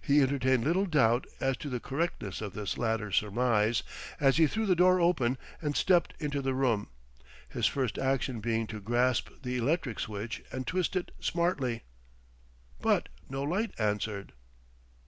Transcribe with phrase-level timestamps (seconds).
[0.00, 3.82] He entertained little doubt as to the correctness of this latter surmise,
[4.20, 6.86] as he threw the door open and stepped into the room,
[7.48, 11.82] his first action being to grasp the electric switch and twist it smartly.
[12.80, 14.34] But no light answered.